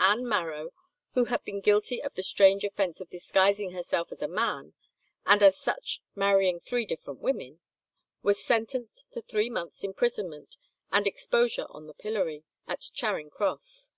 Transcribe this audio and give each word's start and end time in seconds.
Ann 0.00 0.26
Marrow, 0.26 0.70
who 1.12 1.26
had 1.26 1.44
been 1.44 1.60
guilty 1.60 2.02
of 2.02 2.14
the 2.14 2.22
strange 2.22 2.64
offence 2.64 2.98
of 2.98 3.10
disguising 3.10 3.72
herself 3.72 4.10
as 4.10 4.22
a 4.22 4.26
man, 4.26 4.72
and 5.26 5.42
as 5.42 5.60
such 5.60 6.00
marrying 6.14 6.60
three 6.60 6.86
different 6.86 7.20
women, 7.20 7.60
was 8.22 8.42
sentenced 8.42 9.04
to 9.12 9.20
three 9.20 9.50
months' 9.50 9.84
imprisonment, 9.84 10.56
and 10.90 11.06
exposure 11.06 11.66
on 11.68 11.86
the 11.88 11.92
pillory, 11.92 12.42
at 12.66 12.84
Charing 12.94 13.28
Cross. 13.28 13.90